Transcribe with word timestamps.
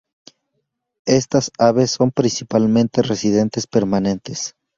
Estas 1.05 1.51
aves 1.59 1.91
son 1.91 2.09
principalmente 2.09 3.03
residentes 3.03 3.67
permanentes. 3.67 4.55